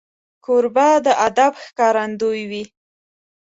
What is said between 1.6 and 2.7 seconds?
ښکارندوی وي.